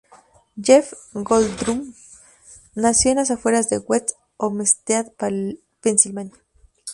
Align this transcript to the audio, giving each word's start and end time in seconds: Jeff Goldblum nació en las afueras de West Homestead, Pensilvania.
Jeff 0.59 0.93
Goldblum 1.13 1.93
nació 2.73 3.11
en 3.11 3.17
las 3.17 3.29
afueras 3.29 3.69
de 3.69 3.77
West 3.77 4.13
Homestead, 4.37 5.09
Pensilvania. 5.79 6.33